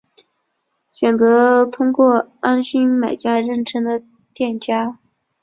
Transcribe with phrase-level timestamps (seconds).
[0.93, 4.01] 选择通过安心卖家认证的
[4.33, 4.97] 店家